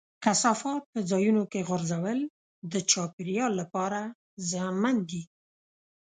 کثافات 0.23 0.83
په 0.91 0.99
ځایونو 1.09 1.43
کې 1.51 1.65
غورځول 1.67 2.19
د 2.71 2.73
چاپېریال 2.91 3.51
لپاره 3.61 4.01
زیانمن 4.49 4.95
دي. 5.09 5.23